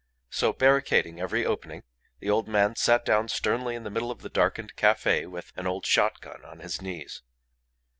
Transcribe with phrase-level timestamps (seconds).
[0.31, 1.83] So, barricading every opening,
[2.21, 5.67] the old man sat down sternly in the middle of the darkened cafe with an
[5.67, 7.21] old shot gun on his knees.